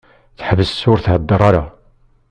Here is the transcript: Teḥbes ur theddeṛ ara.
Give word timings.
Teḥbes 0.37 0.81
ur 0.91 0.99
theddeṛ 1.01 1.41
ara. 1.49 1.63